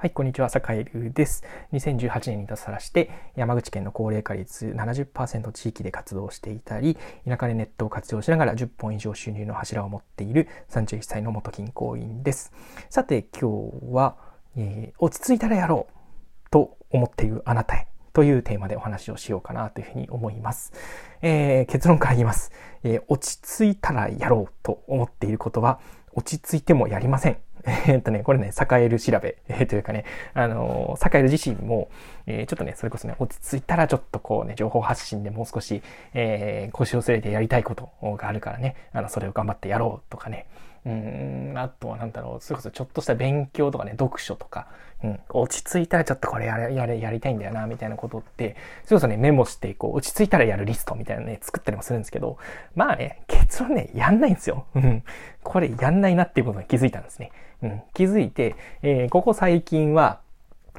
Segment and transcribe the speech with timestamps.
[0.00, 1.44] はい、こんにちは、坂井流です。
[1.74, 6.96] 2018年に脱サラして、山口県の高齢化率70%地域で活動していたり、
[7.28, 12.50] 田舎でネットを活用しながら10本以上収入の柱を持っている31歳の元銀行員です。
[12.88, 14.16] さて、今日は、
[14.56, 20.72] えー、落ち着いたらやろうと思っているあなたへというテーマでお話をしようかなというふうに思います。
[21.20, 22.52] えー、結論から言います、
[22.84, 25.78] えー、落ち着いたらやろうと思っていることは、
[26.14, 27.36] 落ち着いてもやりません。
[27.88, 30.04] えっとね、これね、サカエル調べ、えー、というかね、
[30.34, 31.88] あのー、サカエル自身も、
[32.26, 35.82] えー、ちょっとね、それこそね、落ち着いたらちょっとこうね、情報発信でもう少し、
[36.14, 40.46] えー、腰を据えてやりたいことがあるからね、あの、それを頑張ってやろうとかね、
[40.86, 44.68] うん、あとはなんだろう、それこそちょっとした勉強とかね、読書とか、
[45.02, 52.38] うん、落ち着いたらちょっとこれやれ、やれ、やりたいんだよな、みたいなことって、それこそね、メモして、こう、落ち着いたらやるリストみたいなね、作ったりもするんですけど、
[52.74, 54.66] まあね、結論ね、やんないんですよ。
[54.74, 55.02] うん。
[55.42, 57.30] これやんないなっていうことに気づいたんですね。
[57.62, 57.82] うん。
[57.94, 60.20] 気づいて、えー、ここ最近は、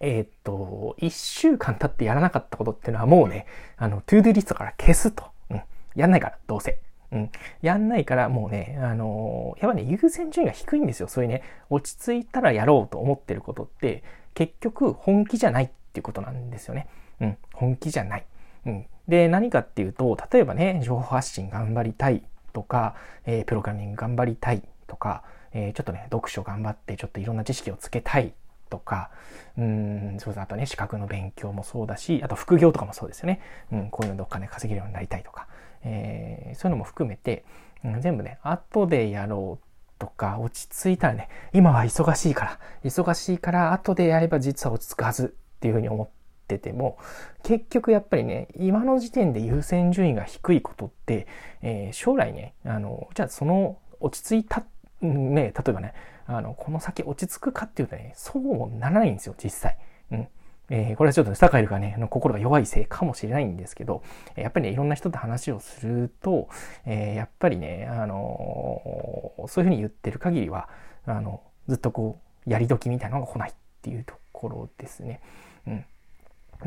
[0.00, 5.24] えー、っと、一週間経ってやらなかったことっていうのはもうね、あの、トゥードゥリストから消すと。
[5.50, 5.62] うん。
[5.94, 6.78] やんないから、どうせ。
[7.10, 7.30] うん。
[7.62, 11.08] やんないからもうね、あのー、やっぱね、優先順位が低いんですよ。
[11.08, 14.04] そういうね、落ち着いたらやろうと思ってることって、
[14.34, 16.86] 結局本気じゃないっていうことなんですよね。
[17.20, 17.38] うん。
[17.54, 18.26] 本気じゃない。
[18.66, 18.86] うん。
[19.08, 28.32] で、何かっていうと、例えばね、情報発信頑張りたいとか、えー、プログラミング頑張りたいとか、えー、ちょっとね、読書頑張ってちょっといろんな知識をつけたい
[28.68, 29.10] とか、
[29.56, 30.40] うん、そうです。
[30.40, 33.40] あとね、資格の勉強もそうだし、あと副業とかもそうですよね。
[33.72, 35.48] うん、こういうのでお金稼げるようになりたいとか。
[35.82, 37.44] えー、そういうのも含めて、
[37.84, 39.64] うん、全部ね、後でやろう
[39.98, 46.08] とか、落ち着いたらね、今は忙しいから、忙しいから後でやれば実は落ち着くはずっていうふうに思っ
[46.46, 46.98] てても、
[47.42, 51.26] 結局やっぱりね、今の時点で優先順位が低いことって、
[51.62, 54.64] えー、将来ね、あの、じゃあその落ち着いたっ、
[55.00, 55.94] ね、例えばね、
[56.26, 59.78] あの、この先落ち着くかっていうとね、そうならないんですよ、実際。
[60.10, 60.28] うん。
[60.70, 64.02] えー、これはちょっと、ね、坂井がね、の心が弱いせいかもしれないんですけど、
[64.36, 66.48] やっぱりね、いろんな人と話をすると、
[66.84, 70.68] えー、やっぱりね、あのー、そういうふうに言ってる限りは、
[71.06, 75.20] あの、ずっとこう、やり時みたいなのが来ないっていうところですね。
[75.66, 75.84] うん。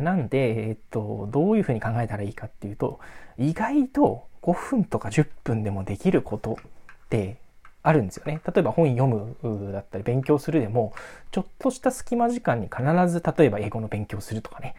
[0.03, 2.99] なんで、えっと、どういうふうに考えたらいいかっていうと、
[3.37, 7.37] 意外と5分とか10分でもできることって、
[7.83, 8.41] あるんですよね。
[8.45, 10.93] 例えば本読むだったり勉強するでも、
[11.31, 14.75] ちょっとした隙間時間に必ず例えば英語の勉強するとかね、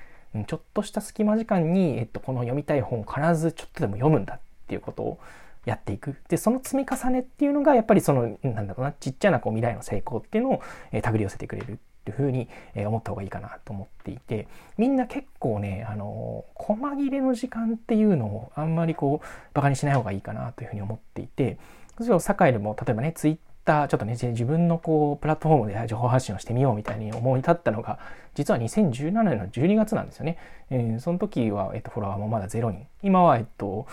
[0.47, 5.19] ちょっとした隙間時間に、えっと、この読みたい本を必ずちょっとでも読むんだっていうことを
[5.65, 6.17] やっていく。
[6.29, 21.59] で、その積み重ねっていうのが、やっぱりその、なんだろうな、ちっちゃなこう未来の成功っていうのを、えー、手繰り寄せてくれるっていうふうに、思った方がいいかなと思っていて、みんな結構ね、あの、細切れの時間っていうのをあんまりこう、馬鹿にしない方がいいかなというふうに思っていて、
[21.99, 27.99] むしろサカエルも例えばね、ツイッター、ちょっとね、自分のこう、プラットフォームで情報発信をしてみようみたいに思い立ったのが、
[28.35, 30.39] 実は2017年の12月なんですよね。
[30.71, 32.87] えー、その時は、えっと、フォロワーもまだ0人。
[33.03, 33.87] 今は、えっと、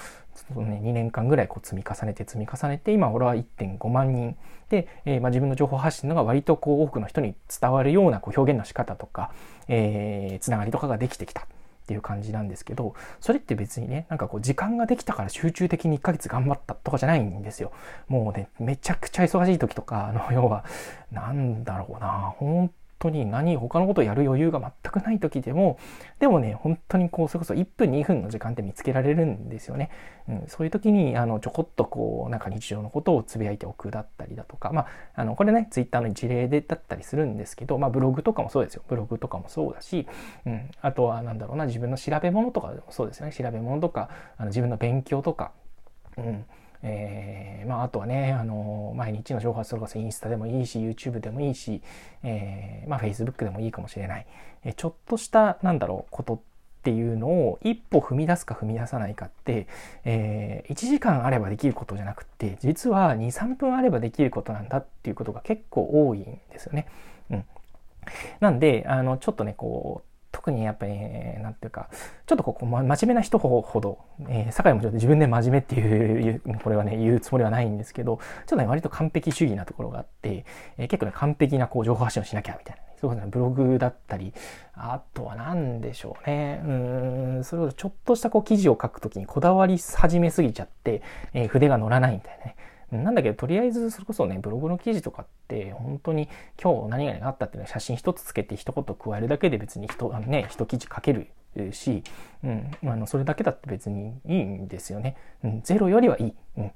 [0.55, 4.37] ね、2年間ぐらいこう積み重ねて積み重ねて、今、フォロワー1.5万人
[4.69, 9.31] で、えー、まあ、自分の情報発信のが割とこう、多くの人に伝わるようなこう表現の仕方とか、
[9.67, 11.45] えー、つながりとかができてきた。
[11.89, 17.71] っていう感じなんですけど、それって別にね、なんかこう時間ができたから集中的に1ヶ月頑張ったとかじゃないんですよ。
[18.07, 20.65] もうね、めちゃくちゃ忙しい時とか、あの、要は、
[21.11, 22.69] なんだろうな、本
[22.99, 25.79] 当に何、他のことをやる余裕が全くない時でも、
[26.19, 29.89] でもね、本当にこう、それこそ1分2分の時間って見つけられるんですよね。
[30.27, 38.83] うん、そういう時に、あの、ちょこっとこう、なんか日常のことをつぶやいておくだったりだとか、まあ、あの、これね、ツイッターの一例でだったりするんですけど、まあ、ブログとかもそうですよ。
[38.87, 40.07] ブログとかもそうだし、
[40.45, 43.33] うん、あとは、なんだろうな、自分の調べ物とかでもそうですよね。
[43.33, 45.51] 調べ物とか、あの自分の勉強とか、
[46.17, 46.45] うん、
[46.81, 51.81] えー、まあ、あとはね、あの、毎日の情報発それこそインスタでもいいし、YouTube でもいいし、
[52.23, 54.25] えー、まあ、Facebook でもいいかもしれない。
[54.63, 56.39] えちょっとした、なんだろう、ことっ
[56.81, 59.67] ていうのを一歩踏み出すか踏み出さないかって、
[60.05, 66.87] え、1時間あればできることじゃなくて、実は2、3分あればできることなんだっていうことが結構多いんですよね。
[67.29, 67.45] うん。
[68.39, 70.08] なんで、あの、ちょっとね、こう、
[70.39, 71.89] 特にやっぱり、ね、なんていうか、
[72.25, 73.99] ちょっとここ、ま、真面目な人ほど、
[74.29, 80.45] えー、酒井もちょっと自分で真面目っていう、これはね、言うつもりはないんですけど、ちょっとね、割と完璧主義なところがあって、
[80.77, 84.33] えー、結構ね、完璧なこう情報発信をしなきゃみたいな、ね、そういうブログだったり、
[84.75, 86.61] あとは何でしょうね。
[86.65, 86.71] う
[87.39, 91.01] ん、それをちょっとしたこう記事を書くときにこだわり始めすぎちゃって、
[91.33, 92.55] えー、筆が乗らないみたいなね。
[92.91, 96.27] なんだけど、とりあえずそれこそね、ブログの記事とかって、本当に
[96.61, 101.27] 今日何々があったっていうのは写真一つつけて一言加えるだけで別に人、あのね、一記事書ける
[101.71, 102.03] し、
[102.43, 105.15] うん、あの、それだけだって別にいいんですよね。
[105.43, 106.33] うん、ゼロよりはいい。
[106.57, 106.71] うん。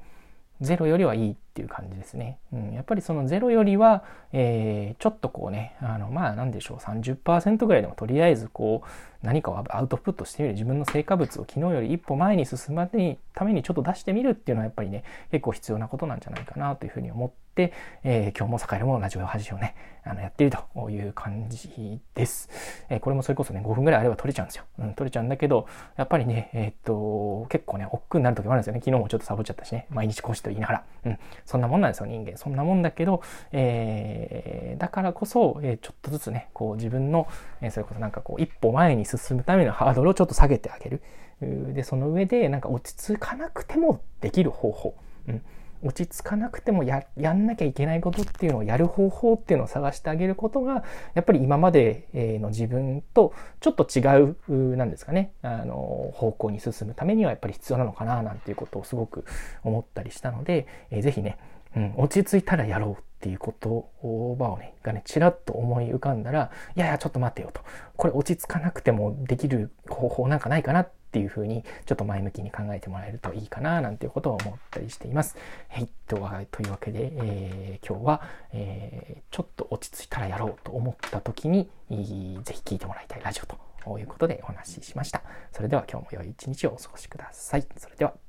[0.62, 2.40] ゼロよりはいいっていう感じですね。
[2.52, 10.54] うん、やっぱりそのゼロよりは、えー、ちょっとこうね、あの、まあなんでしょう、30%ぐらいでもとりあえずこう、何かをアウトプットしてみる。
[10.54, 22.50] 自分の成果物を昨日より一歩前に進むためにちょっと出してみるっていうのはやっぱりね、結構必要なことなんじゃないかなというふうに思って、えー、今日も坂井もラジオ配信をね、あの、やっているという感じです。
[22.90, 24.64] えー、これもそれこそね、5分ぐらいあれば取れちゃうんですよ。
[24.80, 28.80] うん、取れちゃうんだけど、やっぱりね、えー、っと、結構ね、億劫になる時もあるんですよね。
[28.80, 30.84] 昨日もちょっとサボっちゃったしね、毎日講師と言いながら。
[31.06, 32.38] うん、そんなもんなんですよ、人間。
[32.38, 33.22] そんなもんだけど、
[33.52, 37.28] えー、だからこそ、えー、ちょっとずつね、こう自分の、
[37.62, 41.04] えー、それこそなんかこう、一歩前に進むためのハードルをちょっと下げてあげる。
[41.40, 44.96] で、その上で、なんか落ち着かなくてもできる方法。
[45.28, 45.42] うん
[45.84, 50.84] 落ち着かなくてもややんなきゃいけないことっていうのをやる方法っていうのを探してあげることが
[51.14, 54.02] やっぱり今までの自分とちょっと違
[54.48, 55.32] うなんですかね。
[55.42, 59.26] あの方向に進むためにはやっぱり必要なのかななんていうことをすごく
[59.64, 61.38] 思ったりしたので、えー、ぜひね、
[61.76, 67.62] うん、落ち着いたらやろうっていう言葉をね、がね、ちらっと思い浮かんだら、いやいや、ちょっと待ってよと。
[67.96, 75.38] これ落ち着かなくてもできる方法なんかないかなっていうふうに、ちょっと前向きに考えてもらえるといいかな、なんていうことを思ったりしています。
[75.70, 75.88] はい。
[76.06, 78.22] というわけで、えー、今日は、
[78.52, 85.22] えー、ちょっと落ち着いたらやろうと思った時に、ぜひ聞いてもらいたいラジオということでお話ししました。
[85.52, 87.66] それでは今日も良い一日をお過ごしください。
[87.78, 88.23] それでは。